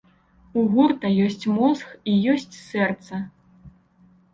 У 0.61 0.63
гурта 0.71 1.11
ёсць 1.27 1.45
мозг 1.59 1.95
і 2.09 2.19
ёсць 2.37 2.51
сэрца. 2.67 3.25